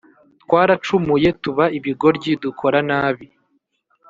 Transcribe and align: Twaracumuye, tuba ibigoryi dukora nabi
Twaracumuye, 0.43 1.29
tuba 1.43 1.65
ibigoryi 1.77 2.31
dukora 2.43 2.79
nabi 2.89 3.25